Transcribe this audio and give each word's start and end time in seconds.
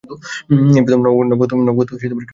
এই 0.71 0.83
প্রথম 1.39 1.57
নবাগত 1.63 1.87
কেউ 1.89 1.99
ফাইনালে 2.01 2.17
উঠল! 2.17 2.27